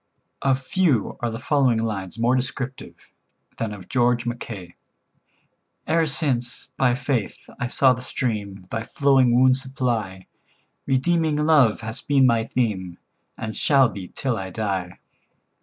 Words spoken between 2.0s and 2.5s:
more